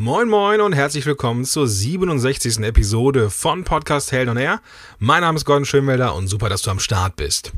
[0.00, 2.58] Moin Moin und herzlich willkommen zur 67.
[2.58, 4.60] Episode von Podcast Held on Air.
[5.00, 7.50] Mein Name ist Gordon Schönwelder und super, dass du am Start bist.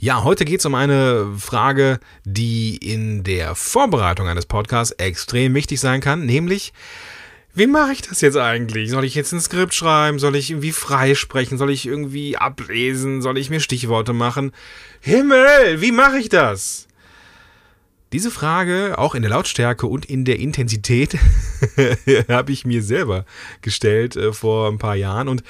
[0.00, 5.78] Ja, heute geht es um eine Frage, die in der Vorbereitung eines Podcasts extrem wichtig
[5.78, 6.72] sein kann, nämlich
[7.54, 8.90] wie mache ich das jetzt eigentlich?
[8.90, 10.18] Soll ich jetzt ein Skript schreiben?
[10.18, 11.56] Soll ich irgendwie freisprechen?
[11.56, 13.22] Soll ich irgendwie ablesen?
[13.22, 14.50] Soll ich mir Stichworte machen?
[15.00, 16.88] Himmel, wie mache ich das?
[18.12, 21.16] Diese Frage, auch in der Lautstärke und in der Intensität,
[22.28, 23.24] habe ich mir selber
[23.62, 25.28] gestellt äh, vor ein paar Jahren.
[25.28, 25.44] Und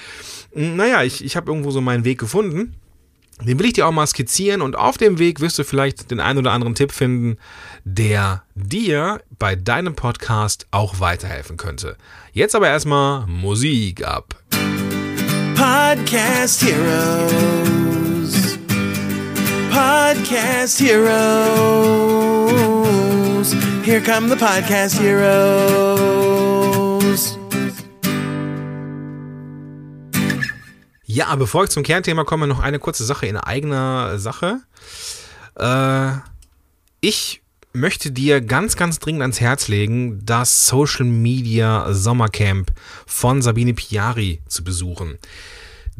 [0.54, 2.74] mh, naja, ich, ich habe irgendwo so meinen Weg gefunden.
[3.42, 6.20] Den will ich dir auch mal skizzieren und auf dem Weg wirst du vielleicht den
[6.20, 7.38] einen oder anderen Tipp finden,
[7.84, 11.96] der dir bei deinem Podcast auch weiterhelfen könnte.
[12.32, 14.36] Jetzt aber erstmal Musik ab.
[15.54, 17.89] Podcast Heroes.
[19.70, 21.10] Podcast Heroes.
[23.84, 26.10] Here come the Podcast Heroes.
[31.04, 34.60] Ja, bevor ich zum Kernthema komme, noch eine kurze Sache in eigener Sache.
[35.56, 36.12] Äh,
[37.00, 42.72] ich möchte dir ganz, ganz dringend ans Herz legen, das Social Media Sommercamp
[43.06, 45.18] von Sabine Piari zu besuchen.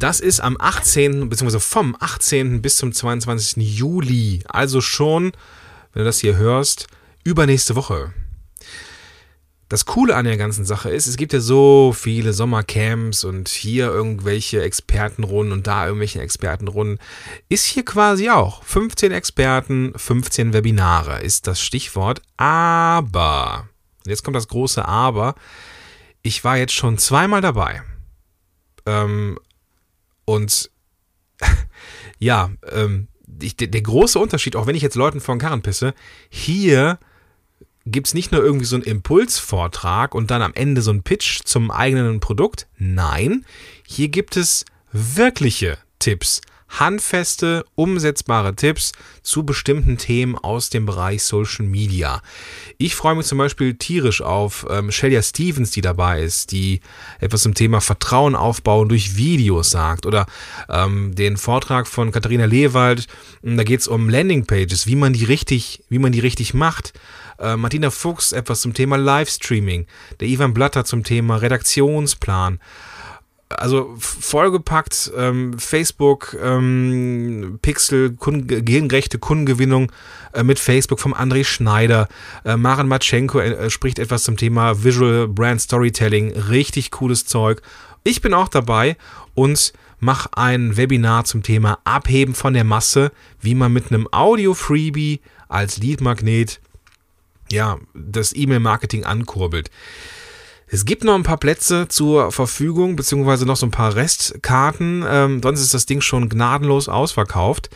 [0.01, 1.29] Das ist am 18.
[1.29, 1.59] bzw.
[1.59, 2.63] vom 18.
[2.63, 3.57] bis zum 22.
[3.57, 5.25] Juli, also schon,
[5.93, 6.87] wenn du das hier hörst,
[7.23, 8.11] übernächste Woche.
[9.69, 13.91] Das Coole an der ganzen Sache ist, es gibt ja so viele Sommercamps und hier
[13.91, 16.97] irgendwelche Expertenrunden und da irgendwelche Expertenrunden.
[17.47, 22.23] Ist hier quasi auch 15 Experten, 15 Webinare ist das Stichwort.
[22.37, 23.69] Aber,
[24.07, 25.35] jetzt kommt das große Aber,
[26.23, 27.83] ich war jetzt schon zweimal dabei.
[28.87, 29.37] Ähm,
[30.31, 30.71] und
[32.19, 33.07] ja, ähm,
[33.41, 35.93] ich, der, große Unterschied, auch wenn ich jetzt Leuten vor den Karren pisse,
[36.29, 36.99] hier
[37.85, 41.41] gibt es nicht nur irgendwie so einen Impulsvortrag und dann am Ende so einen Pitch
[41.43, 42.67] zum eigenen Produkt.
[42.77, 43.45] Nein,
[43.87, 46.41] hier gibt es wirkliche Tipps,
[46.79, 52.21] handfeste, umsetzbare Tipps zu bestimmten Themen aus dem Bereich Social Media.
[52.77, 56.81] Ich freue mich zum Beispiel tierisch auf ähm, Shelia Stevens, die dabei ist, die
[57.19, 60.05] etwas zum Thema Vertrauen aufbauen durch Videos sagt.
[60.05, 60.25] Oder
[60.69, 63.07] ähm, den Vortrag von Katharina Lewald,
[63.43, 66.93] da geht es um Landingpages, wie man die richtig, wie man die richtig macht.
[67.37, 69.87] Äh, Martina Fuchs etwas zum Thema Livestreaming.
[70.19, 72.59] Der Ivan Blatter zum Thema Redaktionsplan
[73.57, 78.89] also vollgepackt, ähm, Facebook, ähm, Pixel, Kunden,
[79.19, 79.91] Kundengewinnung
[80.33, 82.07] äh, mit Facebook vom André Schneider.
[82.43, 86.31] Äh, Maren Matschenko äh, spricht etwas zum Thema Visual Brand Storytelling.
[86.31, 87.61] Richtig cooles Zeug.
[88.03, 88.97] Ich bin auch dabei
[89.35, 95.21] und mache ein Webinar zum Thema Abheben von der Masse, wie man mit einem Audio-Freebie
[95.47, 96.59] als Leadmagnet
[97.51, 99.69] ja, das E-Mail-Marketing ankurbelt.
[100.73, 105.03] Es gibt noch ein paar Plätze zur Verfügung, beziehungsweise noch so ein paar Restkarten.
[105.05, 107.69] Ähm, sonst ist das Ding schon gnadenlos ausverkauft.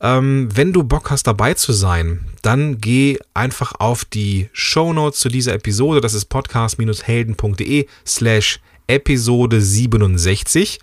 [0.00, 5.20] Ähm, wenn du Bock hast, dabei zu sein, dann geh einfach auf die Show Notes
[5.20, 6.00] zu dieser Episode.
[6.00, 8.58] Das ist podcast-helden.de slash
[8.88, 10.80] Episode 67.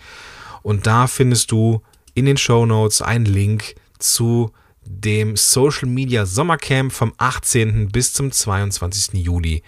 [0.61, 1.81] Und da findest du
[2.13, 4.53] in den Show Notes einen Link zu
[4.85, 7.89] dem Social Media Sommercamp vom 18.
[7.89, 9.21] bis zum 22.
[9.21, 9.61] Juli.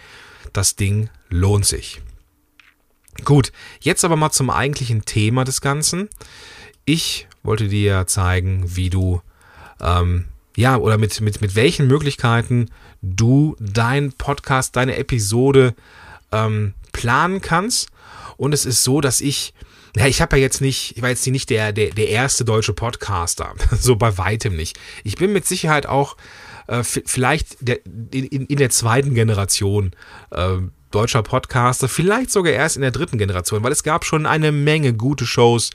[0.56, 2.02] Das Ding lohnt sich.
[3.26, 3.52] Gut,
[3.82, 6.08] jetzt aber mal zum eigentlichen Thema des Ganzen.
[6.86, 9.22] Ich wollte dir zeigen, wie du,
[9.82, 12.70] ähm, ja, oder mit, mit, mit welchen Möglichkeiten
[13.02, 15.76] du dein Podcast, deine Episode
[16.32, 17.90] ähm, planen kannst.
[18.38, 19.54] Und es ist so, dass ich,
[19.98, 22.72] ja, ich habe ja jetzt nicht, ich war jetzt nicht der, der, der erste deutsche
[22.72, 24.80] Podcaster, so bei weitem nicht.
[25.04, 26.16] Ich bin mit Sicherheit auch
[26.68, 29.92] äh, vielleicht der, in, in der zweiten Generation
[30.32, 30.58] äh,
[30.92, 34.94] deutscher Podcaster, vielleicht sogar erst in der dritten Generation, weil es gab schon eine Menge
[34.94, 35.72] gute Shows,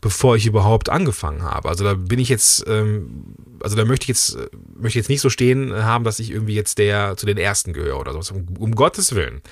[0.00, 1.68] bevor ich überhaupt angefangen habe.
[1.68, 4.38] Also da bin ich jetzt, ähm, also da möchte ich jetzt,
[4.74, 7.98] möchte jetzt nicht so stehen haben, dass ich irgendwie jetzt der zu den ersten gehöre
[7.98, 9.42] oder so, um, um Gottes Willen.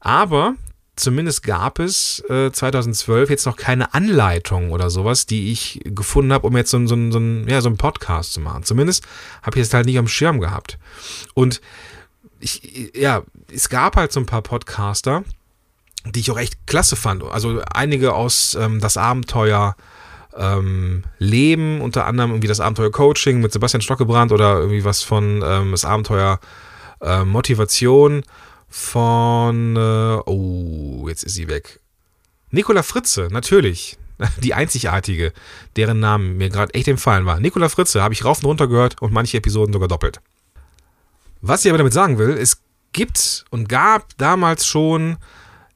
[0.00, 0.54] Aber
[0.98, 6.46] zumindest gab es äh, 2012 jetzt noch keine Anleitung oder sowas, die ich gefunden habe,
[6.46, 8.64] um jetzt so, so, so, ja, so einen Podcast zu machen.
[8.64, 9.06] Zumindest
[9.42, 10.78] habe ich es halt nicht am Schirm gehabt.
[11.34, 11.60] Und
[12.40, 13.22] ich, ja,
[13.52, 15.24] es gab halt so ein paar Podcaster,
[16.04, 17.22] die ich auch echt klasse fand.
[17.24, 19.76] Also einige aus ähm, Das Abenteuer
[20.36, 25.42] ähm, Leben, unter anderem irgendwie das Abenteuer Coaching mit Sebastian Stockebrand oder irgendwie was von
[25.44, 26.38] ähm, das Abenteuer
[27.00, 28.22] äh, Motivation
[28.68, 31.80] von, äh, oh, jetzt ist sie weg.
[32.50, 33.98] Nicola Fritze, natürlich.
[34.42, 35.32] Die einzigartige,
[35.76, 37.40] deren Namen mir gerade echt empfallen war.
[37.40, 40.20] Nicola Fritze habe ich rauf und runter gehört und manche Episoden sogar doppelt.
[41.40, 42.62] Was ich aber damit sagen will, es
[42.92, 45.18] gibt und gab damals schon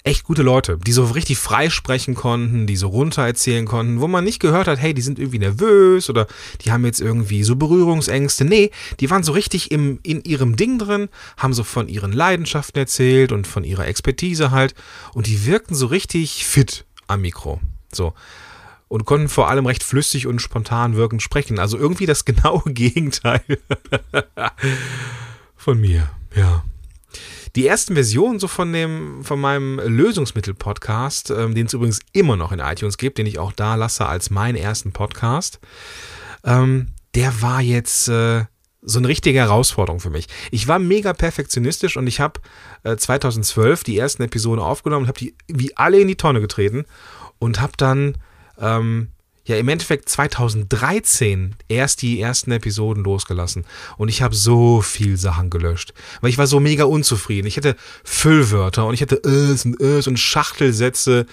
[0.04, 4.08] echt gute Leute, die so richtig frei sprechen konnten, die so runter erzählen konnten, wo
[4.08, 6.26] man nicht gehört hat, hey, die sind irgendwie nervös oder
[6.62, 8.44] die haben jetzt irgendwie so Berührungsängste.
[8.44, 12.78] Nee, die waren so richtig im, in ihrem Ding drin, haben so von ihren Leidenschaften
[12.78, 14.74] erzählt und von ihrer Expertise halt
[15.14, 17.60] und die wirkten so richtig fit am Mikro.
[17.92, 18.14] So.
[18.88, 21.58] Und konnten vor allem recht flüssig und spontan wirkend sprechen.
[21.58, 23.42] Also irgendwie das genaue Gegenteil
[25.56, 26.64] von mir, ja.
[27.54, 32.52] Die ersten Versionen so von dem, von meinem Lösungsmittel-Podcast, ähm, den es übrigens immer noch
[32.52, 35.60] in iTunes gibt, den ich auch da lasse als meinen ersten Podcast,
[36.44, 38.44] ähm, der war jetzt äh,
[38.80, 40.26] so eine richtige Herausforderung für mich.
[40.50, 42.40] Ich war mega perfektionistisch und ich habe
[42.84, 46.84] äh, 2012 die ersten Episoden aufgenommen habe die wie alle in die Tonne getreten
[47.38, 48.18] und habe dann
[48.58, 49.11] ähm,
[49.44, 53.64] ja im Endeffekt 2013 erst die ersten Episoden losgelassen
[53.96, 57.46] und ich habe so viel Sachen gelöscht, weil ich war so mega unzufrieden.
[57.46, 61.26] Ich hatte Füllwörter und ich hatte Ös und Ös und Schachtelsätze,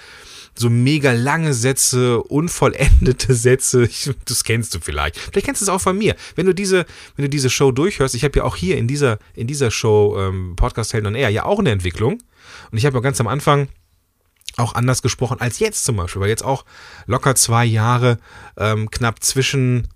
[0.56, 3.85] so mega lange Sätze, unvollendete Sätze.
[3.85, 5.17] Ich, das kennst du vielleicht.
[5.17, 6.15] Vielleicht kennst du es auch von mir.
[6.35, 6.85] Wenn du diese,
[7.15, 10.17] wenn du diese Show durchhörst, ich habe ja auch hier in dieser in dieser Show
[10.19, 12.17] ähm, Podcast Helden und Air ja auch eine Entwicklung
[12.71, 13.67] und ich habe ja ganz am Anfang
[14.59, 16.65] auch anders gesprochen als jetzt zum Beispiel, weil jetzt auch
[17.07, 18.17] locker zwei Jahre
[18.57, 19.88] ähm, knapp zwischen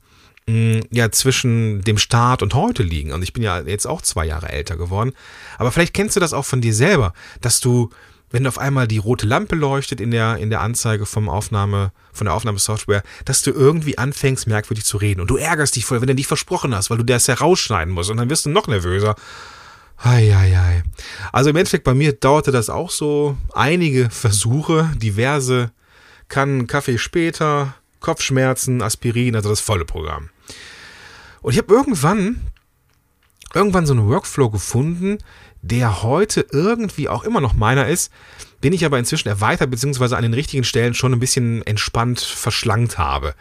[0.48, 3.12] mh, ja zwischen dem Start und heute liegen.
[3.12, 5.14] Und ich bin ja jetzt auch zwei Jahre älter geworden.
[5.58, 7.90] Aber vielleicht kennst du das auch von dir selber, dass du,
[8.32, 12.26] wenn auf einmal die rote Lampe leuchtet in der, in der Anzeige vom Aufnahme, von
[12.26, 15.22] der Aufnahmesoftware, dass du irgendwie anfängst, merkwürdig zu reden.
[15.22, 18.10] Und du ärgerst dich voll, wenn du dich versprochen hast, weil du das herausschneiden musst.
[18.10, 19.16] Und dann wirst du noch nervöser.
[19.98, 20.84] Eieiei.
[21.32, 25.72] Also im Endeffekt bei mir dauerte das auch so einige Versuche, diverse
[26.28, 30.30] Kannen Kaffee später, Kopfschmerzen, Aspirin, also das volle Programm.
[31.42, 32.42] Und ich habe irgendwann,
[33.54, 35.20] irgendwann so einen Workflow gefunden,
[35.62, 38.12] der heute irgendwie auch immer noch meiner ist,
[38.64, 40.16] den ich aber inzwischen erweitert bzw.
[40.16, 43.36] an den richtigen Stellen schon ein bisschen entspannt verschlankt habe.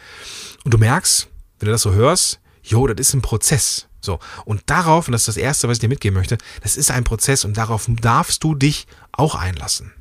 [0.65, 1.29] Und du merkst,
[1.59, 3.89] wenn du das so hörst, jo, das ist ein Prozess.
[4.03, 6.91] So, und darauf, und das ist das Erste, was ich dir mitgeben möchte, das ist
[6.91, 9.93] ein Prozess und darauf darfst du dich auch einlassen.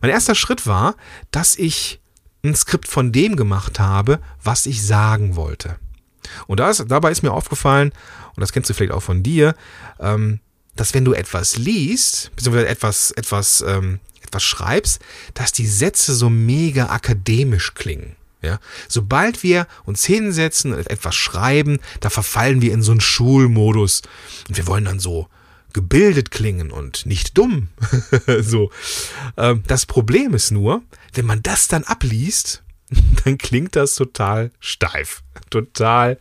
[0.00, 0.94] Mein erster Schritt war,
[1.32, 2.00] dass ich
[2.44, 5.78] ein Skript von dem gemacht habe, was ich sagen wollte.
[6.46, 7.92] Und das, dabei ist mir aufgefallen,
[8.36, 9.54] und das kennst du vielleicht auch von dir,
[9.98, 10.40] ähm,
[10.76, 15.00] dass wenn du etwas liest, beziehungsweise etwas, etwas, ähm, etwas schreibst,
[15.34, 18.14] dass die Sätze so mega akademisch klingen.
[18.42, 24.02] Ja, sobald wir uns hinsetzen und etwas schreiben, da verfallen wir in so einen Schulmodus
[24.48, 25.28] und wir wollen dann so
[25.72, 27.68] gebildet klingen und nicht dumm.
[28.40, 28.70] so.
[29.36, 32.62] Ähm, das Problem ist nur, wenn man das dann abliest,
[33.24, 36.18] dann klingt das total steif, total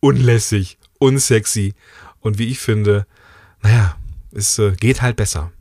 [0.00, 1.74] unlässig, unsexy
[2.20, 3.06] und wie ich finde,
[3.62, 3.96] naja,
[4.32, 5.52] es äh, geht halt besser.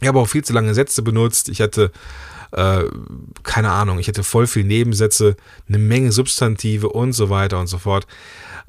[0.00, 1.48] Ich habe auch viel zu lange Sätze benutzt.
[1.48, 1.92] Ich hatte
[2.52, 2.84] äh,
[3.42, 5.36] keine Ahnung, ich hätte voll viel Nebensätze,
[5.68, 8.06] eine Menge Substantive und so weiter und so fort.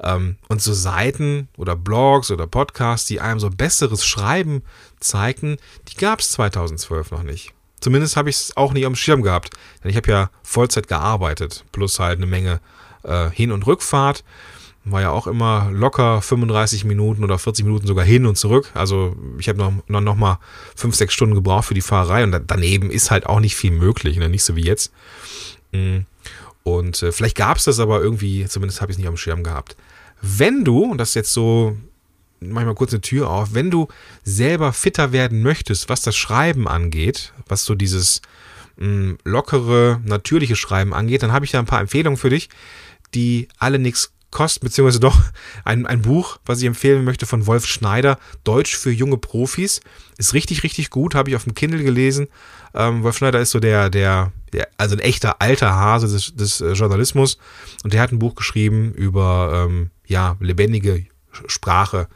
[0.02, 4.62] Ähm, und so Seiten oder Blogs oder Podcasts, die einem so besseres Schreiben
[5.00, 5.58] zeigten,
[5.88, 7.52] die gab es 2012 noch nicht.
[7.80, 9.50] Zumindest habe ich es auch nicht am Schirm gehabt.
[9.82, 12.60] Denn ich habe ja Vollzeit gearbeitet, plus halt eine Menge
[13.02, 14.22] äh, Hin- und Rückfahrt
[14.84, 18.70] war ja auch immer locker 35 Minuten oder 40 Minuten sogar hin und zurück.
[18.74, 20.38] Also ich habe noch, noch, noch mal
[20.76, 24.16] 5, 6 Stunden gebraucht für die Fahrerei und daneben ist halt auch nicht viel möglich,
[24.16, 24.28] ne?
[24.28, 24.92] nicht so wie jetzt.
[25.72, 26.00] Mm.
[26.64, 29.42] Und äh, vielleicht gab es das aber irgendwie, zumindest habe ich es nicht am Schirm
[29.42, 29.76] gehabt.
[30.20, 31.76] Wenn du, und das ist jetzt so,
[32.40, 33.88] manchmal kurz eine Tür auf, wenn du
[34.24, 38.22] selber fitter werden möchtest, was das Schreiben angeht, was so dieses
[38.76, 42.48] mh, mm, lockere, natürliche Schreiben angeht, dann habe ich da ein paar Empfehlungen für dich,
[43.14, 45.16] die alle nichts kosten, beziehungsweise doch
[45.64, 49.80] ein, ein Buch, was ich empfehlen möchte von Wolf Schneider, Deutsch für junge Profis.
[50.18, 52.26] Ist richtig, richtig gut, habe ich auf dem Kindle gelesen.
[52.74, 56.60] Ähm, Wolf Schneider ist so der, der, der, also ein echter alter Hase des, des
[56.60, 57.38] äh, Journalismus
[57.84, 61.06] und der hat ein Buch geschrieben über ähm, ja, lebendige
[61.46, 62.08] Sprache,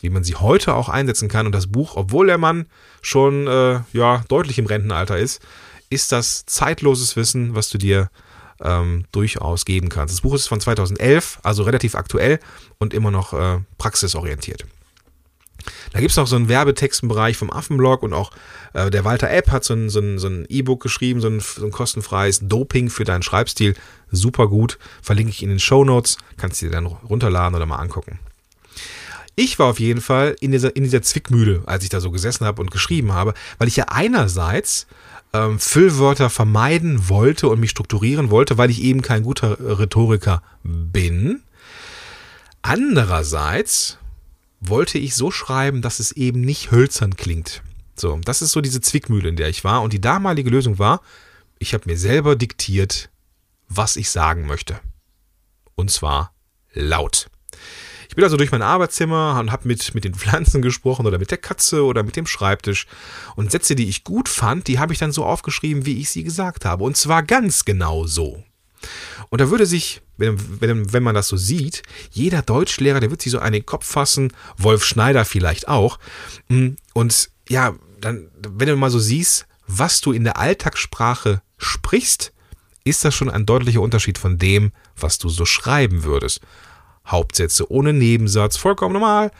[0.00, 1.46] wie man sie heute auch einsetzen kann.
[1.46, 2.66] Und das Buch, obwohl der Mann
[3.00, 5.40] schon äh, ja, deutlich im Rentenalter ist,
[5.88, 8.10] ist das zeitloses Wissen, was du dir
[8.62, 10.14] ähm, durchaus geben kannst.
[10.14, 12.40] Das Buch ist von 2011, also relativ aktuell
[12.78, 14.64] und immer noch äh, praxisorientiert.
[15.92, 18.30] Da gibt es noch so einen Werbetextenbereich vom Affenblog und auch
[18.72, 21.70] äh, der Walter App hat so ein, so so E-Book geschrieben, so ein, so ein,
[21.70, 23.74] kostenfreies Doping für deinen Schreibstil.
[24.10, 24.78] Super gut.
[25.02, 26.18] Verlinke ich in den Show Notes.
[26.36, 28.18] Kannst du dir dann runterladen oder mal angucken.
[29.36, 32.44] Ich war auf jeden Fall in dieser, in dieser Zwickmühle, als ich da so gesessen
[32.44, 34.86] habe und geschrieben habe, weil ich ja einerseits
[35.32, 41.42] ähm, Füllwörter vermeiden wollte und mich strukturieren wollte, weil ich eben kein guter Rhetoriker bin.
[42.62, 43.98] Andererseits
[44.60, 47.62] wollte ich so schreiben, dass es eben nicht hölzern klingt.
[47.96, 49.82] So, das ist so diese Zwickmühle, in der ich war.
[49.82, 51.00] Und die damalige Lösung war,
[51.58, 53.10] ich habe mir selber diktiert,
[53.68, 54.80] was ich sagen möchte.
[55.74, 56.34] Und zwar
[56.72, 57.28] laut.
[58.10, 61.30] Ich bin also durch mein Arbeitszimmer und habe mit, mit den Pflanzen gesprochen oder mit
[61.30, 62.88] der Katze oder mit dem Schreibtisch.
[63.36, 66.24] Und Sätze, die ich gut fand, die habe ich dann so aufgeschrieben, wie ich sie
[66.24, 66.82] gesagt habe.
[66.82, 68.42] Und zwar ganz genau so.
[69.28, 73.22] Und da würde sich, wenn, wenn, wenn man das so sieht, jeder Deutschlehrer, der wird
[73.22, 76.00] sich so an den Kopf fassen, Wolf Schneider vielleicht auch.
[76.48, 82.32] Mm, und ja, dann, wenn du mal so siehst, was du in der Alltagssprache sprichst,
[82.82, 86.40] ist das schon ein deutlicher Unterschied von dem, was du so schreiben würdest.
[87.06, 89.30] Hauptsätze ohne Nebensatz, vollkommen normal.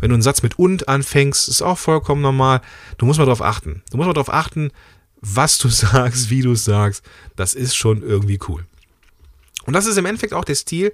[0.00, 2.60] Wenn du einen Satz mit und anfängst, ist auch vollkommen normal.
[2.98, 3.82] Du musst mal darauf achten.
[3.90, 4.70] Du musst mal darauf achten,
[5.20, 7.04] was du sagst, wie du es sagst.
[7.36, 8.64] Das ist schon irgendwie cool.
[9.66, 10.92] Und das ist im Endeffekt auch der Stil,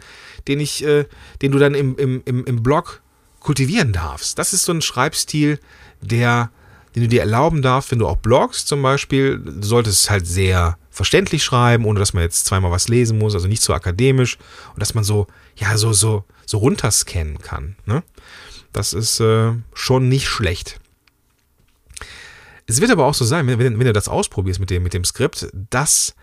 [0.48, 1.06] den ich, äh,
[1.42, 3.00] den du dann im, im, im, im Blog
[3.40, 4.38] kultivieren darfst.
[4.38, 5.60] Das ist so ein Schreibstil,
[6.00, 6.50] der,
[6.94, 10.76] den du dir erlauben darfst, wenn du auch blogst zum Beispiel, du solltest halt sehr
[10.90, 14.38] verständlich schreiben, ohne dass man jetzt zweimal was lesen muss, also nicht so akademisch
[14.72, 15.26] und dass man so,
[15.56, 17.76] ja, so, so, so runterscannen kann.
[17.86, 18.02] Ne?
[18.72, 20.80] Das ist äh, schon nicht schlecht.
[22.66, 25.04] Es wird aber auch so sein, wenn, wenn, du das ausprobierst mit dem, mit dem
[25.04, 26.14] Skript, dass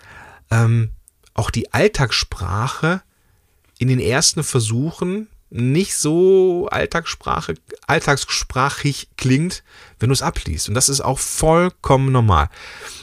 [0.52, 0.92] ähm,
[1.34, 3.02] auch die Alltagssprache
[3.80, 7.54] in den ersten Versuchen nicht so Alltagssprache,
[7.86, 9.64] alltagssprachig klingt,
[10.00, 10.68] wenn du es abliest.
[10.68, 12.50] Und das ist auch vollkommen normal.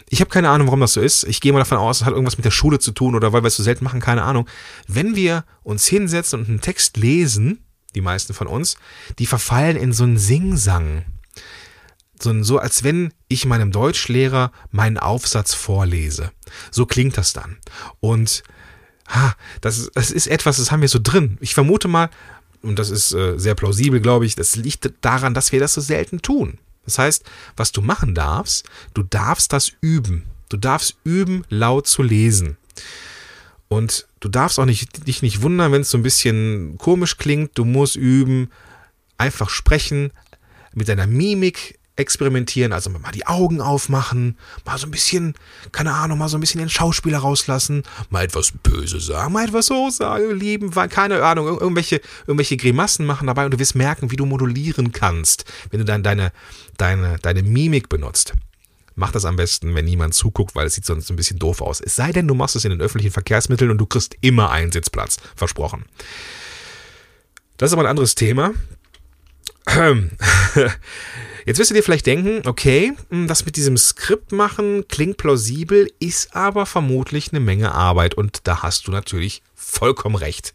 [0.09, 1.23] Ich habe keine Ahnung, warum das so ist.
[1.25, 3.45] Ich gehe mal davon aus, es hat irgendwas mit der Schule zu tun oder weil
[3.45, 4.49] wir es so selten machen, keine Ahnung.
[4.89, 7.65] Wenn wir uns hinsetzen und einen Text lesen,
[7.95, 8.77] die meisten von uns,
[9.21, 11.05] die verfallen in so einen Singsang.
[12.21, 16.33] So, so als wenn ich meinem Deutschlehrer meinen Aufsatz vorlese.
[16.73, 17.59] So klingt das dann.
[18.01, 18.43] Und
[19.09, 21.39] ha, das, das ist etwas, das haben wir so drin.
[21.41, 22.11] Ich vermute mal,
[22.63, 25.81] und das ist äh, sehr plausibel, glaube ich, das liegt daran, dass wir das so
[25.81, 26.59] selten tun.
[26.85, 27.25] Das heißt,
[27.57, 30.25] was du machen darfst, du darfst das üben.
[30.49, 32.57] Du darfst üben, laut zu lesen.
[33.69, 37.57] Und du darfst auch nicht, dich nicht wundern, wenn es so ein bisschen komisch klingt.
[37.57, 38.51] Du musst üben,
[39.17, 40.11] einfach sprechen,
[40.75, 45.35] mit deiner Mimik experimentieren, also mal die Augen aufmachen, mal so ein bisschen,
[45.73, 49.67] keine Ahnung, mal so ein bisschen den Schauspieler rauslassen, mal etwas böse sagen, mal etwas
[49.67, 54.17] so sagen, lieben, keine Ahnung, irgendwelche, irgendwelche Grimassen machen dabei und du wirst merken, wie
[54.17, 56.33] du modulieren kannst, wenn du dann deine,
[56.77, 58.33] deine, deine Mimik benutzt.
[58.97, 61.81] Mach das am besten, wenn niemand zuguckt, weil es sieht sonst ein bisschen doof aus.
[61.81, 64.73] Es sei denn, du machst es in den öffentlichen Verkehrsmitteln und du kriegst immer einen
[64.73, 65.19] Sitzplatz.
[65.37, 65.85] Versprochen.
[67.57, 68.53] Das ist aber ein anderes Thema.
[71.47, 75.91] Jetzt wirst du dir vielleicht denken, okay, hm, das mit diesem Skript machen klingt plausibel,
[75.99, 80.53] ist aber vermutlich eine Menge Arbeit und da hast du natürlich vollkommen recht.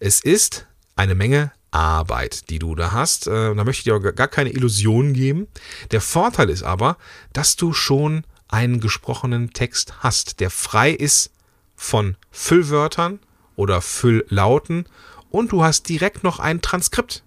[0.00, 0.66] Es ist
[0.96, 3.26] eine Menge Arbeit, die du da hast.
[3.26, 5.48] Äh, da möchte ich dir auch gar keine Illusionen geben.
[5.90, 6.96] Der Vorteil ist aber,
[7.32, 11.32] dass du schon einen gesprochenen Text hast, der frei ist
[11.74, 13.18] von Füllwörtern
[13.56, 14.86] oder Fülllauten
[15.30, 17.24] und du hast direkt noch ein Transkript.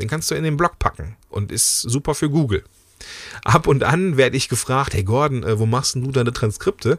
[0.00, 2.64] Den kannst du in den Blog packen und ist super für Google.
[3.44, 6.98] Ab und an werde ich gefragt, hey Gordon, äh, wo machst du deine Transkripte?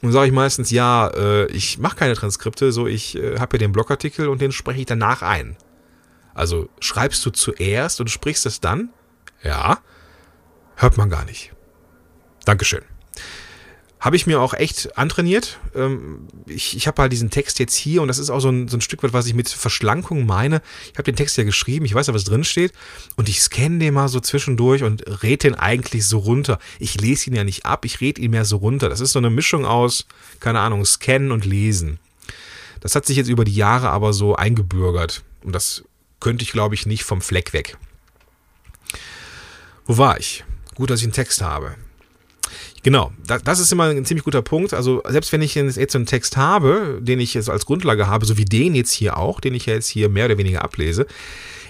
[0.00, 3.58] Und sage ich meistens, ja, äh, ich mache keine Transkripte, so ich äh, habe ja
[3.58, 5.56] den Blogartikel und den spreche ich danach ein.
[6.34, 8.90] Also schreibst du zuerst und sprichst es dann?
[9.42, 9.78] Ja,
[10.76, 11.52] hört man gar nicht.
[12.44, 12.82] Dankeschön.
[14.02, 15.60] Habe ich mir auch echt antrainiert.
[15.76, 18.66] Ähm, ich ich habe halt diesen Text jetzt hier und das ist auch so ein,
[18.66, 20.60] so ein Stück weit, was ich mit Verschlankung meine.
[20.90, 22.72] Ich habe den Text ja geschrieben, ich weiß ja, was drin steht
[23.14, 26.58] und ich scanne den mal so zwischendurch und rede den eigentlich so runter.
[26.80, 28.88] Ich lese ihn ja nicht ab, ich rede ihn mehr so runter.
[28.88, 30.06] Das ist so eine Mischung aus,
[30.40, 32.00] keine Ahnung, scannen und lesen.
[32.80, 35.84] Das hat sich jetzt über die Jahre aber so eingebürgert und das
[36.18, 37.78] könnte ich, glaube ich, nicht vom Fleck weg.
[39.84, 40.42] Wo war ich?
[40.74, 41.76] Gut, dass ich einen Text habe.
[42.84, 43.12] Genau,
[43.44, 44.74] das ist immer ein ziemlich guter Punkt.
[44.74, 48.26] Also selbst wenn ich jetzt so einen Text habe, den ich jetzt als Grundlage habe,
[48.26, 51.06] so wie den jetzt hier auch, den ich ja jetzt hier mehr oder weniger ablese,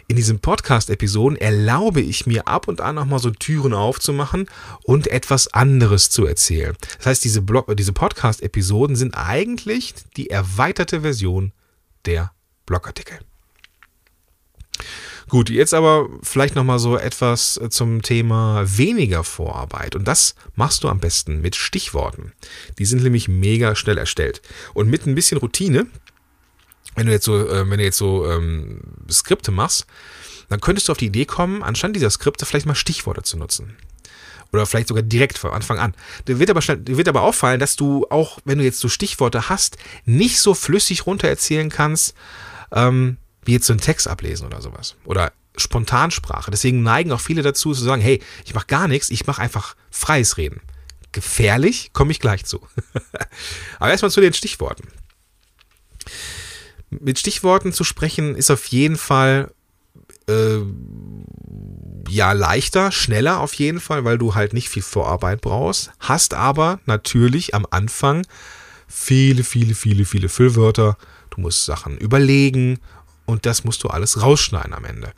[0.08, 4.46] in diesen Podcast-Episoden erlaube ich mir ab und an nochmal so Türen aufzumachen
[4.84, 6.74] und etwas anderes zu erzählen.
[6.98, 7.44] Das heißt, diese,
[7.76, 11.52] diese Podcast-Episoden sind eigentlich die erweiterte Version
[12.06, 12.32] der
[12.66, 13.20] Blogartikel.
[15.32, 19.96] Gut, jetzt aber vielleicht nochmal so etwas zum Thema weniger Vorarbeit.
[19.96, 22.34] Und das machst du am besten mit Stichworten.
[22.78, 24.42] Die sind nämlich mega schnell erstellt.
[24.74, 25.86] Und mit ein bisschen Routine,
[26.96, 29.86] wenn du jetzt so, äh, wenn du jetzt so ähm, Skripte machst,
[30.50, 33.74] dann könntest du auf die Idee kommen, anstatt dieser Skripte vielleicht mal Stichworte zu nutzen.
[34.52, 35.94] Oder vielleicht sogar direkt von Anfang an.
[36.28, 38.90] Dir wird aber, schnell, dir wird aber auffallen, dass du auch, wenn du jetzt so
[38.90, 42.14] Stichworte hast, nicht so flüssig runter erzählen kannst,
[42.70, 44.96] ähm, wie jetzt so einen Text ablesen oder sowas.
[45.04, 46.50] Oder Spontansprache.
[46.50, 49.76] Deswegen neigen auch viele dazu zu sagen, hey, ich mache gar nichts, ich mache einfach
[49.90, 50.60] freies Reden.
[51.12, 52.60] Gefährlich, komme ich gleich zu.
[53.78, 54.88] Aber erstmal zu den Stichworten.
[56.90, 59.52] Mit Stichworten zu sprechen ist auf jeden Fall
[60.28, 60.60] äh,
[62.08, 66.80] ja leichter, schneller auf jeden Fall, weil du halt nicht viel Vorarbeit brauchst, hast aber
[66.86, 68.26] natürlich am Anfang
[68.88, 70.96] viele, viele, viele, viele Füllwörter.
[71.30, 72.78] Du musst Sachen überlegen
[73.32, 75.12] und das musst du alles rausschneiden am Ende.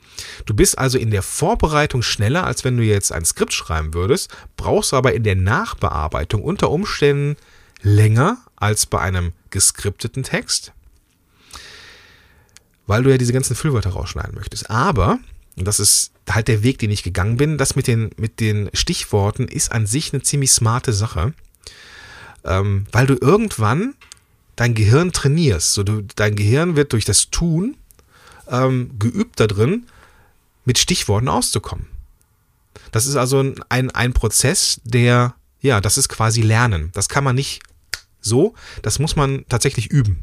[0.46, 4.34] Du bist also in der Vorbereitung schneller, als wenn du jetzt ein Skript schreiben würdest,
[4.56, 7.36] brauchst aber in der Nachbearbeitung unter Umständen
[7.82, 10.72] länger als bei einem geskripteten Text,
[12.86, 14.70] weil du ja diese ganzen Füllwörter rausschneiden möchtest.
[14.70, 15.18] Aber,
[15.56, 18.70] und das ist halt der Weg, den ich gegangen bin, das mit den, mit den
[18.72, 21.34] Stichworten ist an sich eine ziemlich smarte Sache,
[22.44, 23.94] ähm, weil du irgendwann
[24.56, 25.74] dein Gehirn trainierst.
[25.74, 27.76] So, du, dein Gehirn wird durch das Tun
[28.48, 29.86] ähm, geübt darin,
[30.64, 31.86] mit Stichworten auszukommen.
[32.92, 36.90] Das ist also ein, ein Prozess, der, ja, das ist quasi Lernen.
[36.94, 37.62] Das kann man nicht
[38.20, 40.22] so, das muss man tatsächlich üben.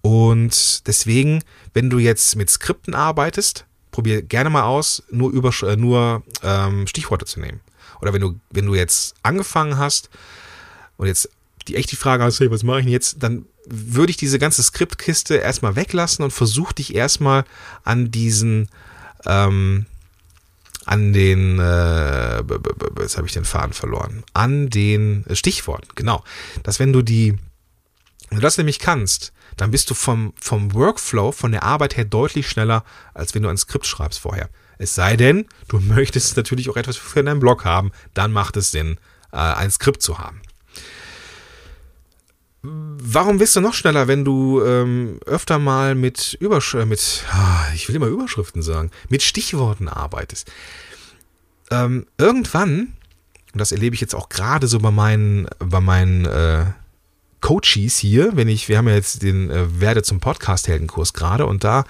[0.00, 1.42] Und deswegen,
[1.74, 6.86] wenn du jetzt mit Skripten arbeitest, probier gerne mal aus, nur, über, äh, nur ähm,
[6.86, 7.60] Stichworte zu nehmen.
[8.00, 10.10] Oder wenn du, wenn du jetzt angefangen hast
[10.96, 11.28] und jetzt
[11.68, 14.38] die echt die Frage hast, hey, was mache ich denn jetzt, dann würde ich diese
[14.38, 17.44] ganze Skriptkiste erstmal weglassen und versuch dich erstmal
[17.84, 18.68] an diesen,
[19.26, 19.86] ähm,
[20.84, 22.38] an den, äh,
[23.00, 26.24] jetzt habe ich den Faden verloren, an den Stichworten, genau.
[26.62, 27.38] Dass wenn du die,
[28.30, 32.04] wenn du das nämlich kannst, dann bist du vom, vom Workflow, von der Arbeit her
[32.04, 34.48] deutlich schneller, als wenn du ein Skript schreibst vorher.
[34.78, 38.70] Es sei denn, du möchtest natürlich auch etwas für deinen Blog haben, dann macht es
[38.70, 38.98] Sinn,
[39.32, 40.40] äh, ein Skript zu haben.
[42.64, 47.66] Warum bist du noch schneller, wenn du ähm, öfter mal mit Übersch äh, mit, ah,
[47.74, 50.50] ich will immer Überschriften sagen, mit Stichworten arbeitest?
[51.72, 52.94] Ähm, irgendwann,
[53.52, 56.66] und das erlebe ich jetzt auch gerade so bei meinen, bei meinen äh,
[57.40, 61.64] Coaches hier, wenn ich, wir haben ja jetzt den äh, Werde zum Podcast-Heldenkurs gerade und
[61.64, 61.84] da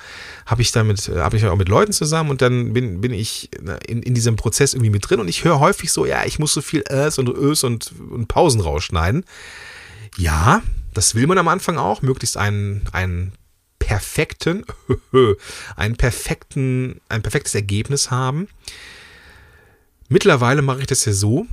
[0.47, 3.51] habe ich damit, äh, habe ich auch mit Leuten zusammen und dann bin, bin ich
[3.87, 6.55] in, in diesem Prozess irgendwie mit drin und ich höre häufig so, ja, ich muss
[6.55, 9.25] so viel Ös und Ös und, und Pausen rausschneiden.
[10.16, 10.62] Ja,
[10.94, 13.33] das will man am Anfang auch, möglichst einen, einen
[13.79, 14.64] perfekten,
[15.77, 18.48] einen perfekten, ein perfektes Ergebnis haben.
[20.09, 21.46] Mittlerweile mache ich das ja so,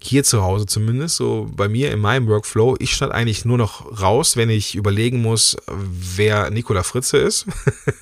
[0.00, 4.00] hier zu Hause zumindest, so bei mir in meinem Workflow, ich schneide eigentlich nur noch
[4.00, 7.46] raus, wenn ich überlegen muss, wer Nikola Fritze ist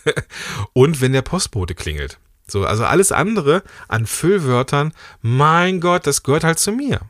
[0.73, 2.19] und wenn der Postbote klingelt.
[2.47, 7.01] So, also alles andere an Füllwörtern, mein Gott, das gehört halt zu mir.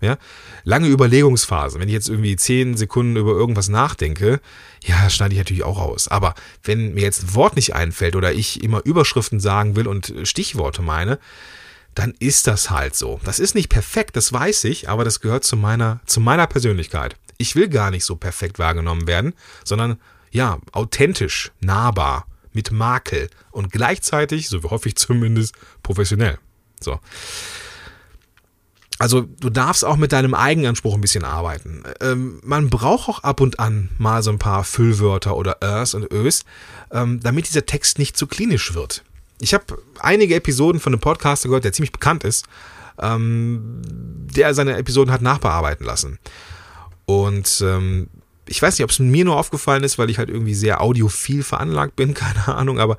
[0.00, 0.16] Ja,
[0.64, 1.78] lange Überlegungsphase.
[1.78, 4.40] Wenn ich jetzt irgendwie zehn Sekunden über irgendwas nachdenke,
[4.82, 6.08] ja, schneide ich natürlich auch aus.
[6.08, 10.14] Aber wenn mir jetzt ein Wort nicht einfällt oder ich immer Überschriften sagen will und
[10.22, 11.18] Stichworte meine,
[11.94, 13.20] dann ist das halt so.
[13.24, 17.16] Das ist nicht perfekt, das weiß ich, aber das gehört zu meiner, zu meiner Persönlichkeit.
[17.36, 19.34] Ich will gar nicht so perfekt wahrgenommen werden,
[19.64, 19.98] sondern
[20.30, 26.38] ja, authentisch, nahbar, mit Makel und gleichzeitig, so hoffe ich zumindest, professionell.
[26.80, 27.00] So.
[29.00, 31.84] Also du darfst auch mit deinem Eigenanspruch ein bisschen arbeiten.
[32.02, 36.12] Ähm, man braucht auch ab und an mal so ein paar Füllwörter oder Ös und
[36.12, 36.44] Ös,
[36.92, 39.02] ähm, damit dieser Text nicht zu klinisch wird.
[39.40, 42.44] Ich habe einige Episoden von einem Podcaster gehört, der ziemlich bekannt ist,
[43.00, 46.18] ähm, der seine Episoden hat nachbearbeiten lassen.
[47.06, 48.08] Und ähm,
[48.48, 51.42] ich weiß nicht, ob es mir nur aufgefallen ist, weil ich halt irgendwie sehr audiophil
[51.42, 52.98] veranlagt bin, keine Ahnung, aber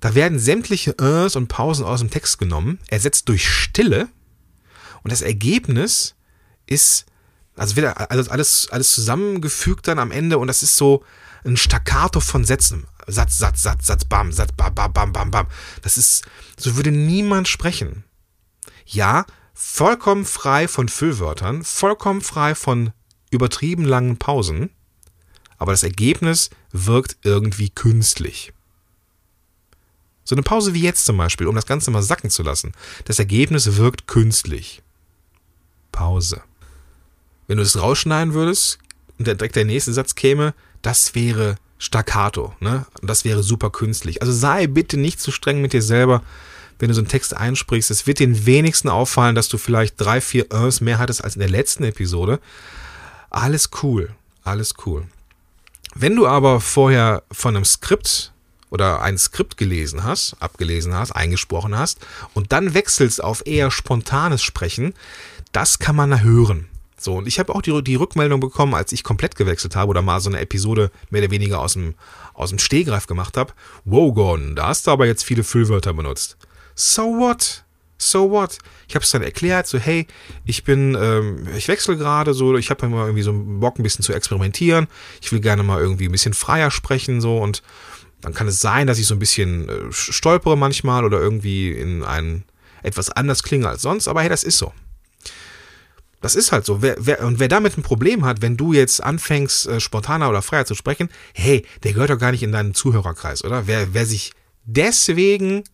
[0.00, 4.08] da werden sämtliche Ös und Pausen aus dem Text genommen, ersetzt durch Stille
[5.02, 6.14] und das Ergebnis
[6.66, 7.06] ist,
[7.56, 11.04] also wieder also alles, alles zusammengefügt dann am Ende und das ist so
[11.44, 12.86] ein Staccato von Sätzen.
[13.06, 15.46] Satz, Satz, Satz, Satz, bam, Satz, bam, bam, bam, bam, bam.
[15.82, 16.24] Das ist,
[16.56, 18.04] so würde niemand sprechen.
[18.86, 22.92] Ja, vollkommen frei von Füllwörtern, vollkommen frei von
[23.30, 24.70] übertrieben langen Pausen,
[25.58, 28.52] aber das Ergebnis wirkt irgendwie künstlich.
[30.24, 32.72] So eine Pause wie jetzt zum Beispiel, um das Ganze mal sacken zu lassen.
[33.04, 34.82] Das Ergebnis wirkt künstlich.
[35.92, 36.42] Pause.
[37.46, 38.78] Wenn du es rausschneiden würdest
[39.18, 42.86] und direkt der nächste Satz käme, das wäre staccato, ne?
[43.02, 44.22] Das wäre super künstlich.
[44.22, 46.22] Also sei bitte nicht zu streng mit dir selber,
[46.78, 47.90] wenn du so einen Text einsprichst.
[47.90, 51.40] Es wird den wenigsten auffallen, dass du vielleicht drei, vier Ers mehr hattest als in
[51.40, 52.40] der letzten Episode.
[53.30, 55.04] Alles cool, alles cool.
[55.94, 58.32] Wenn du aber vorher von einem Skript
[58.70, 61.98] oder ein Skript gelesen hast, abgelesen hast, eingesprochen hast
[62.34, 64.94] und dann wechselst auf eher spontanes Sprechen,
[65.52, 66.68] das kann man hören.
[66.98, 70.02] So, und ich habe auch die, die Rückmeldung bekommen, als ich komplett gewechselt habe oder
[70.02, 71.94] mal so eine Episode mehr oder weniger aus dem,
[72.34, 73.54] aus dem Stehgreif gemacht habe.
[73.86, 76.36] Wow, Gordon, da hast du aber jetzt viele Füllwörter benutzt.
[76.74, 77.64] So what?
[77.96, 78.58] So what?
[78.86, 80.06] Ich habe es dann erklärt, so hey,
[80.44, 84.02] ich bin, ähm, ich wechsle gerade so, ich habe immer irgendwie so Bock, ein bisschen
[84.02, 84.86] zu experimentieren.
[85.22, 87.62] Ich will gerne mal irgendwie ein bisschen freier sprechen so und
[88.20, 92.04] dann kann es sein, dass ich so ein bisschen äh, stolpere manchmal oder irgendwie in
[92.04, 92.44] ein
[92.82, 94.72] etwas anders klinge als sonst, aber hey, das ist so.
[96.20, 96.82] Das ist halt so.
[96.82, 100.42] Wer, wer, und wer damit ein Problem hat, wenn du jetzt anfängst, äh, spontaner oder
[100.42, 103.66] freier zu sprechen, hey, der gehört doch gar nicht in deinen Zuhörerkreis, oder?
[103.66, 104.32] Wer, wer sich
[104.64, 105.64] deswegen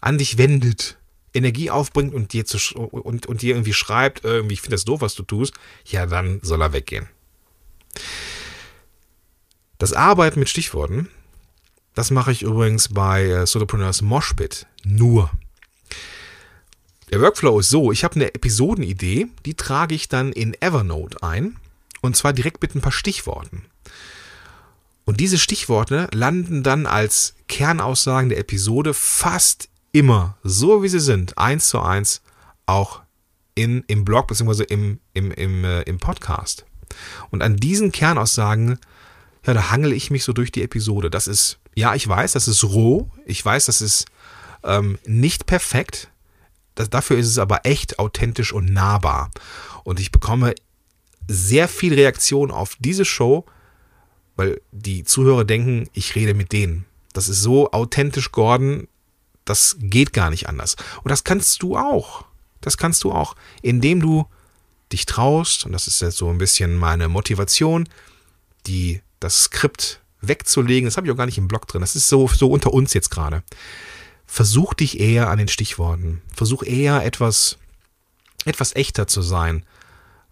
[0.00, 0.98] an dich wendet,
[1.32, 5.00] Energie aufbringt und dir, zu, und, und dir irgendwie schreibt, irgendwie, ich finde das doof,
[5.00, 7.08] was du tust, ja, dann soll er weggehen.
[9.78, 11.08] Das Arbeiten mit Stichworten,
[11.94, 15.30] das mache ich übrigens bei äh, Solopreneurs Moshpit nur.
[17.14, 21.54] Der Workflow ist so, ich habe eine Episodenidee, die trage ich dann in Evernote ein
[22.00, 23.66] und zwar direkt mit ein paar Stichworten.
[25.04, 31.38] Und diese Stichworte landen dann als Kernaussagen der Episode fast immer, so wie sie sind,
[31.38, 32.20] eins zu eins,
[32.66, 33.02] auch
[33.54, 34.64] in, im Blog bzw.
[34.64, 36.66] Im, im, im, äh, im Podcast.
[37.30, 38.80] Und an diesen Kernaussagen,
[39.46, 41.10] ja, da hangel ich mich so durch die Episode.
[41.10, 44.06] Das ist, ja, ich weiß, das ist roh, ich weiß, das ist
[44.64, 46.10] ähm, nicht perfekt,
[46.74, 49.30] das, dafür ist es aber echt authentisch und nahbar.
[49.84, 50.54] Und ich bekomme
[51.28, 53.44] sehr viel Reaktion auf diese Show,
[54.36, 56.84] weil die Zuhörer denken, ich rede mit denen.
[57.12, 58.88] Das ist so authentisch, Gordon,
[59.44, 60.76] das geht gar nicht anders.
[61.02, 62.24] Und das kannst du auch.
[62.60, 64.26] Das kannst du auch, indem du
[64.90, 67.88] dich traust, und das ist jetzt so ein bisschen meine Motivation,
[68.66, 70.86] die, das Skript wegzulegen.
[70.86, 71.82] Das habe ich auch gar nicht im Blog drin.
[71.82, 73.42] Das ist so, so unter uns jetzt gerade
[74.26, 76.22] versuch dich eher an den Stichworten.
[76.34, 77.58] Versuch eher etwas,
[78.44, 79.64] etwas echter zu sein.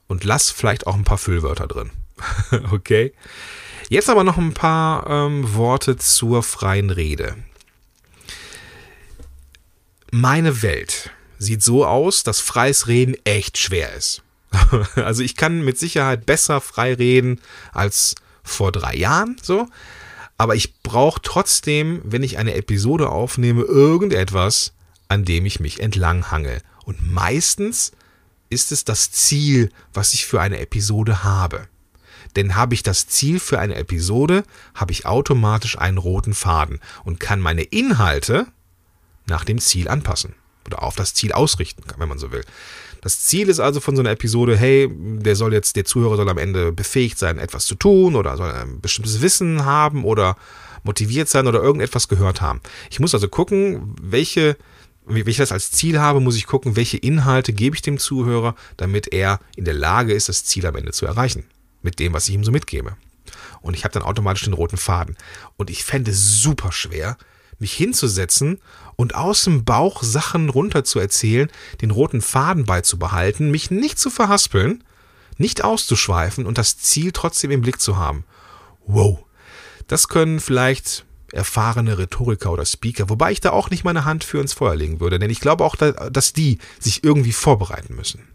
[0.09, 1.91] Und lass vielleicht auch ein paar Füllwörter drin.
[2.73, 3.13] okay?
[3.89, 7.37] Jetzt aber noch ein paar ähm, Worte zur freien Rede.
[10.11, 14.23] Meine Welt sieht so aus, dass freies Reden echt schwer ist.
[14.97, 17.41] also ich kann mit Sicherheit besser frei reden
[17.73, 19.69] als vor drei Jahren, so
[20.43, 24.73] aber ich brauche trotzdem, wenn ich eine Episode aufnehme, irgendetwas,
[25.07, 26.61] an dem ich mich entlang hange.
[26.85, 27.93] Und meistens
[28.51, 31.69] ist es das Ziel, was ich für eine Episode habe.
[32.35, 34.43] Denn habe ich das Ziel für eine Episode,
[34.75, 38.49] habe ich automatisch einen roten Faden und kann meine Inhalte
[39.27, 40.35] nach dem Ziel anpassen
[40.67, 42.45] oder auf das Ziel ausrichten, wenn man so will.
[43.03, 46.29] Das Ziel ist also von so einer Episode, hey, der soll jetzt, der Zuhörer soll
[46.29, 50.37] am Ende befähigt sein, etwas zu tun oder soll ein bestimmtes Wissen haben oder
[50.85, 52.61] motiviert sein oder irgendetwas gehört haben.
[52.91, 54.57] Ich muss also gucken, welche,
[55.05, 58.55] wenn ich das als Ziel habe, muss ich gucken, welche Inhalte gebe ich dem Zuhörer,
[58.77, 61.45] damit er in der Lage ist, das Ziel am Ende zu erreichen.
[61.83, 62.97] Mit dem, was ich ihm so mitgebe.
[63.63, 65.17] Und ich habe dann automatisch den roten Faden.
[65.57, 67.17] Und ich fände es super schwer,
[67.63, 68.59] mich hinzusetzen
[68.97, 74.11] und aus dem Bauch Sachen runter zu erzählen, den roten Faden beizubehalten, mich nicht zu
[74.11, 74.85] verhaspeln,
[75.39, 78.25] nicht auszuschweifen und das Ziel trotzdem im Blick zu haben.
[78.85, 79.21] Wow.
[79.87, 84.41] Das können vielleicht erfahrene Rhetoriker oder Speaker, wobei ich da auch nicht meine Hand für
[84.41, 88.29] ins Feuer legen würde, denn ich glaube auch, dass die sich irgendwie vorbereiten müssen.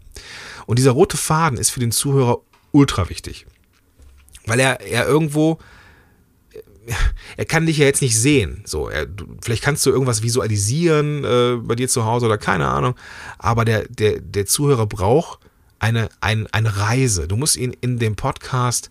[0.66, 2.40] Und dieser rote Faden ist für den Zuhörer
[2.72, 3.46] ultra wichtig,
[4.46, 5.58] weil er, er irgendwo
[7.36, 8.62] er kann dich ja jetzt nicht sehen.
[8.64, 12.68] So, er, du, vielleicht kannst du irgendwas visualisieren äh, bei dir zu Hause oder keine
[12.68, 12.94] Ahnung.
[13.38, 15.40] Aber der, der, der Zuhörer braucht
[15.78, 17.28] eine, ein, eine Reise.
[17.28, 18.90] Du musst ihn in dem Podcast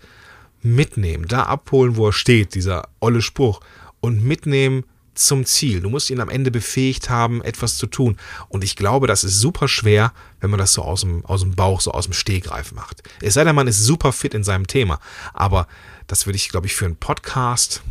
[0.61, 3.61] mitnehmen, da abholen, wo er steht, dieser olle Spruch,
[3.99, 4.83] und mitnehmen
[5.17, 5.81] zum Ziel.
[5.81, 8.17] Du musst ihn am Ende befähigt haben, etwas zu tun.
[8.49, 11.55] Und ich glaube, das ist super schwer, wenn man das so aus dem, aus dem
[11.55, 13.01] Bauch, so aus dem Stehgreif macht.
[13.21, 14.99] Es sei denn, man ist super fit in seinem Thema.
[15.33, 15.67] Aber
[16.07, 17.81] das würde ich, glaube ich, für einen Podcast,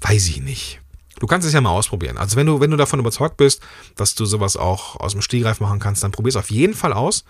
[0.00, 0.80] weiß ich nicht.
[1.18, 2.18] Du kannst es ja mal ausprobieren.
[2.18, 3.62] Also wenn du, wenn du davon überzeugt bist,
[3.94, 6.92] dass du sowas auch aus dem Stehgreif machen kannst, dann probier es auf jeden Fall
[6.92, 7.24] aus.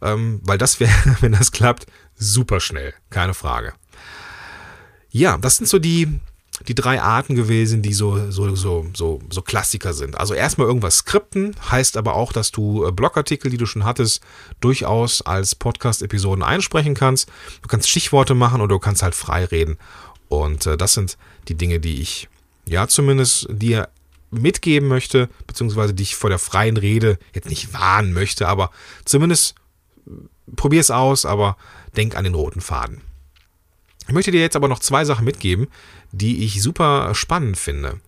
[0.00, 2.94] Ähm, weil das wäre, wenn das klappt, super schnell.
[3.10, 3.72] Keine Frage.
[5.10, 6.20] Ja, das sind so die,
[6.66, 10.16] die drei Arten gewesen, die so, so, so, so, so Klassiker sind.
[10.16, 14.22] Also erstmal irgendwas skripten, heißt aber auch, dass du äh, Blogartikel, die du schon hattest,
[14.60, 17.28] durchaus als Podcast-Episoden einsprechen kannst.
[17.62, 19.76] Du kannst Stichworte machen oder du kannst halt frei reden.
[20.28, 22.28] Und äh, das sind die Dinge, die ich
[22.64, 23.88] ja zumindest dir
[24.30, 28.70] mitgeben möchte, beziehungsweise dich vor der freien Rede jetzt nicht warnen möchte, aber
[29.04, 29.54] zumindest
[30.06, 30.10] äh,
[30.56, 31.56] probier es aus, aber
[31.96, 33.02] denk an den roten Faden.
[34.06, 35.68] Ich möchte dir jetzt aber noch zwei Sachen mitgeben,
[36.12, 38.00] die ich super spannend finde.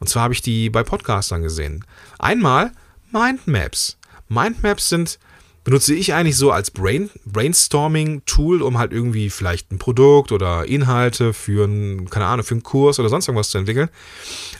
[0.00, 1.84] Und zwar habe ich die bei Podcastern gesehen.
[2.18, 2.72] Einmal
[3.12, 3.98] Mindmaps.
[4.28, 5.18] Mindmaps sind
[5.64, 11.32] benutze ich eigentlich so als Brain, Brainstorming-Tool, um halt irgendwie vielleicht ein Produkt oder Inhalte
[11.32, 13.88] für einen, keine Ahnung, für einen Kurs oder sonst irgendwas zu entwickeln.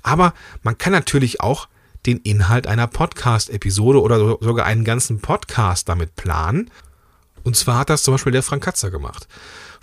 [0.03, 1.69] Aber man kann natürlich auch
[2.07, 6.71] den Inhalt einer Podcast-Episode oder so, sogar einen ganzen Podcast damit planen.
[7.45, 9.27] Und zwar hat das zum Beispiel der Frank Katzer gemacht.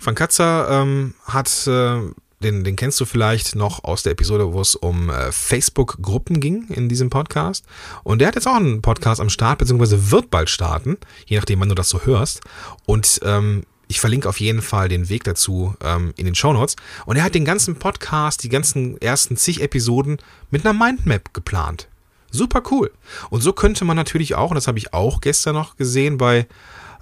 [0.00, 2.00] Frank Katzer ähm, hat äh,
[2.42, 6.68] den, den kennst du vielleicht noch aus der Episode, wo es um äh, Facebook-Gruppen ging
[6.68, 7.66] in diesem Podcast.
[8.02, 11.60] Und der hat jetzt auch einen Podcast am Start, beziehungsweise wird bald starten, je nachdem,
[11.60, 12.40] wann du das so hörst.
[12.86, 16.76] Und ähm, ich verlinke auf jeden Fall den Weg dazu ähm, in den Show Notes.
[17.04, 20.16] Und er hat den ganzen Podcast, die ganzen ersten zig Episoden
[20.50, 21.88] mit einer Mindmap geplant.
[22.30, 22.90] Super cool.
[23.28, 26.46] Und so könnte man natürlich auch, und das habe ich auch gestern noch gesehen bei,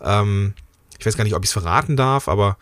[0.02, 0.54] ähm,
[0.98, 2.56] ich weiß gar nicht, ob ich es verraten darf, aber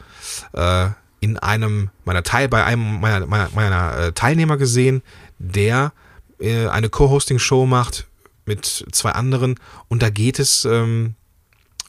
[0.52, 0.88] äh,
[1.20, 5.02] in einem meiner Teil, bei einem meiner, meiner, meiner äh, Teilnehmer gesehen,
[5.38, 5.92] der
[6.38, 8.06] äh, eine Co-Hosting-Show macht
[8.44, 11.14] mit zwei anderen und da geht es ähm,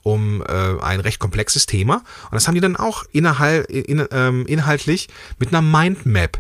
[0.04, 1.98] um äh, ein recht komplexes Thema.
[2.26, 6.40] Und das haben die dann auch innerhalb, in, ähm, inhaltlich mit einer Mindmap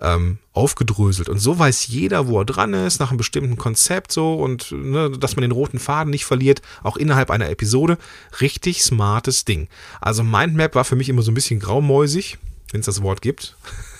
[0.00, 1.28] ähm, aufgedröselt.
[1.28, 5.10] Und so weiß jeder, wo er dran ist, nach einem bestimmten Konzept so und ne,
[5.10, 7.98] dass man den roten Faden nicht verliert, auch innerhalb einer Episode.
[8.40, 9.68] Richtig smartes Ding.
[10.00, 12.38] Also Mindmap war für mich immer so ein bisschen graumäusig,
[12.72, 13.56] wenn es das Wort gibt.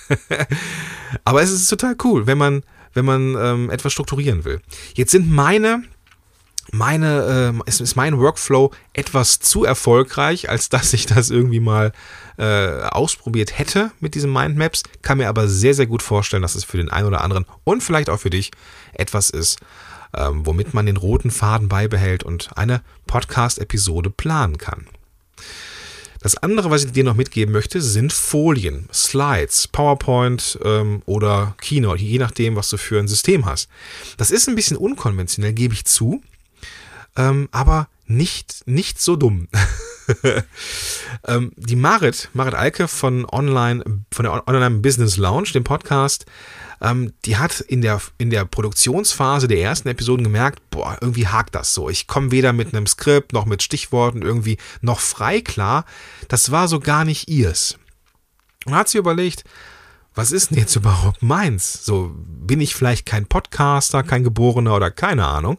[1.24, 2.62] Aber es ist total cool, wenn man,
[2.94, 4.60] wenn man ähm, etwas strukturieren will.
[4.94, 5.84] Jetzt sind meine
[6.72, 11.92] meine, äh, es ist mein Workflow etwas zu erfolgreich, als dass ich das irgendwie mal
[12.38, 14.82] äh, ausprobiert hätte mit diesen Mindmaps.
[15.02, 17.82] Kann mir aber sehr, sehr gut vorstellen, dass es für den einen oder anderen und
[17.82, 18.50] vielleicht auch für dich
[18.92, 19.58] etwas ist,
[20.16, 24.86] ähm, womit man den roten Faden beibehält und eine Podcast-Episode planen kann.
[26.22, 32.02] Das andere, was ich dir noch mitgeben möchte, sind Folien, Slides, PowerPoint ähm, oder Keynote,
[32.02, 33.70] je nachdem, was du für ein System hast.
[34.18, 36.20] Das ist ein bisschen unkonventionell, gebe ich zu
[37.20, 39.48] ähm, aber nicht, nicht so dumm.
[41.26, 46.24] ähm, die Marit, Marit Alke von Online, von der Online Business Lounge, dem Podcast,
[46.80, 51.54] ähm, die hat in der, in der Produktionsphase der ersten Episoden gemerkt, boah, irgendwie hakt
[51.54, 51.90] das so.
[51.90, 55.84] Ich komme weder mit einem Skript noch mit Stichworten irgendwie noch frei klar.
[56.28, 57.78] Das war so gar nicht ihrs.
[58.64, 59.44] Und hat sie überlegt,
[60.14, 61.84] was ist denn jetzt überhaupt meins?
[61.84, 65.58] So, bin ich vielleicht kein Podcaster, kein Geborener oder keine Ahnung.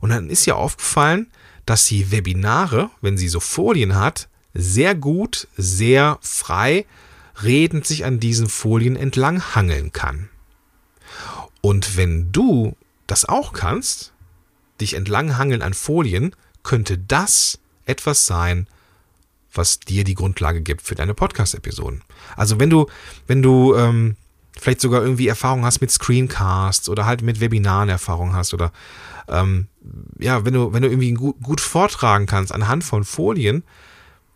[0.00, 1.26] Und dann ist ihr aufgefallen,
[1.66, 6.86] dass sie Webinare, wenn sie so Folien hat, sehr gut, sehr frei
[7.42, 10.28] redend sich an diesen Folien entlang hangeln kann.
[11.60, 14.12] Und wenn du das auch kannst,
[14.80, 18.66] dich entlang hangeln an Folien, könnte das etwas sein,
[19.52, 22.02] was dir die Grundlage gibt für deine Podcast-Episoden.
[22.36, 22.86] Also wenn du,
[23.26, 24.16] wenn du ähm,
[24.58, 28.72] vielleicht sogar irgendwie Erfahrung hast mit Screencasts oder halt mit Webinaren Erfahrung hast oder
[29.30, 29.68] ähm,
[30.18, 33.64] ja, wenn du, wenn du irgendwie gut, gut vortragen kannst anhand von Folien,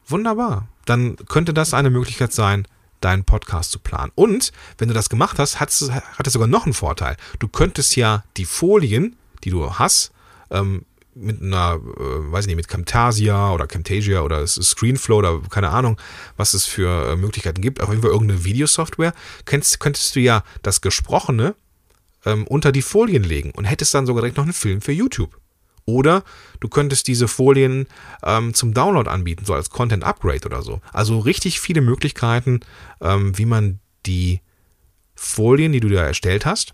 [0.07, 0.69] wunderbar.
[0.87, 2.67] Dann könnte das eine Möglichkeit sein,
[3.01, 4.13] deinen Podcast zu planen.
[4.15, 7.17] Und wenn du das gemacht hast, hat es, hat es sogar noch einen Vorteil.
[7.39, 10.13] Du könntest ja die Folien, die du hast,
[10.51, 15.71] ähm, mit einer, äh, weiß ich nicht, mit Camtasia oder Camtasia oder Screenflow oder keine
[15.71, 16.01] Ahnung,
[16.37, 19.13] was es für äh, Möglichkeiten gibt, auf jeden Fall irgendeine Videosoftware,
[19.45, 21.55] könntest, könntest du ja das Gesprochene
[22.25, 25.39] ähm, unter die Folien legen und hättest dann sogar direkt noch einen Film für YouTube.
[25.87, 26.25] Oder
[26.61, 27.87] du könntest diese Folien
[28.23, 30.81] ähm, zum Download anbieten, so als Content Upgrade oder so.
[30.93, 32.61] Also richtig viele Möglichkeiten,
[33.01, 34.41] ähm, wie man die
[35.15, 36.73] Folien, die du da erstellt hast,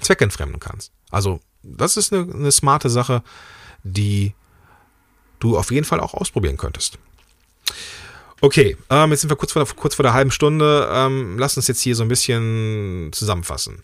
[0.00, 0.92] zweckentfremden kannst.
[1.10, 3.22] Also das ist eine, eine smarte Sache,
[3.82, 4.34] die
[5.38, 6.98] du auf jeden Fall auch ausprobieren könntest.
[8.40, 10.88] Okay, ähm, jetzt sind wir kurz vor, der, kurz vor der halben Stunde.
[10.92, 13.82] Ähm, lass uns jetzt hier so ein bisschen zusammenfassen.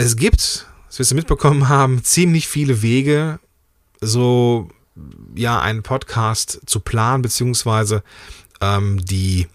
[0.00, 3.40] Es gibt, das wirst du mitbekommen haben, ziemlich viele Wege,
[4.00, 4.68] so
[5.34, 8.04] ja, einen Podcast zu planen, beziehungsweise
[8.60, 9.48] ähm, die,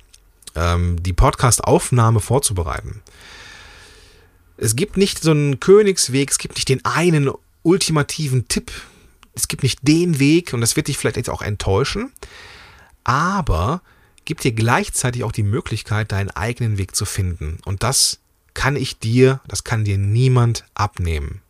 [0.56, 3.01] ähm, die Podcast-Aufnahme vorzubereiten.
[4.58, 8.69] Es gibt nicht so einen Königsweg, es gibt nicht den einen ultimativen Tipp,
[9.36, 12.12] es gibt nicht den Weg und das wird dich vielleicht jetzt auch enttäuschen,
[13.06, 13.82] aber
[14.25, 17.60] gibt dir gleichzeitig auch die Möglichkeit, deinen eigenen Weg zu finden.
[17.63, 18.19] Und das
[18.54, 21.42] kann ich dir, das kann dir niemand abnehmen.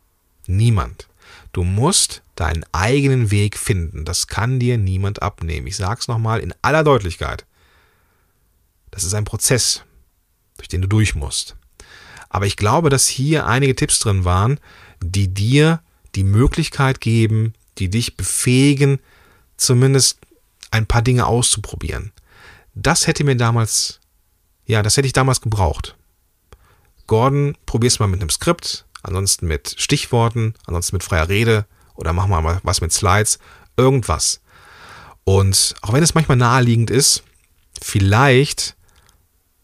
[0.46, 1.08] Niemand.
[1.52, 4.04] Du musst deinen eigenen Weg finden.
[4.04, 5.66] Das kann dir niemand abnehmen.
[5.66, 7.46] Ich sage es nochmal in aller Deutlichkeit.
[8.90, 9.82] Das ist ein Prozess,
[10.56, 11.56] durch den du durch musst.
[12.28, 14.58] Aber ich glaube, dass hier einige Tipps drin waren,
[15.02, 15.80] die dir
[16.14, 18.98] die Möglichkeit geben, die dich befähigen,
[19.56, 20.18] zumindest
[20.70, 22.12] ein paar Dinge auszuprobieren.
[22.74, 24.00] Das hätte mir damals,
[24.66, 25.96] ja, das hätte ich damals gebraucht.
[27.06, 32.26] Gordon, probier's mal mit einem Skript, ansonsten mit Stichworten, ansonsten mit freier Rede oder mach
[32.26, 33.38] mal was mit Slides,
[33.76, 34.40] irgendwas.
[35.24, 37.22] Und auch wenn es manchmal naheliegend ist,
[37.80, 38.76] vielleicht,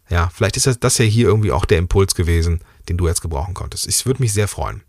[0.08, 3.54] ja, vielleicht ist das, ja hier irgendwie auch der Impuls gewesen, den du jetzt gebrauchen
[3.54, 3.86] konntest.
[3.86, 4.82] Ich würde mich sehr freuen.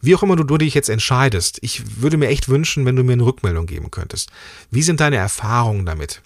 [0.00, 3.02] Wie auch immer du, du dich jetzt entscheidest, ich würde mir echt wünschen, wenn du
[3.02, 4.30] mir eine Rückmeldung geben könntest.
[4.70, 6.22] Wie sind deine Erfahrungen damit?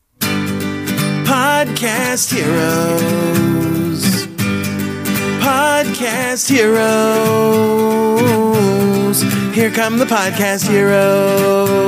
[1.26, 4.28] Podcast Heroes.
[5.42, 6.78] Podcast Heroes.
[9.54, 11.88] Here come the Podcast Heroes.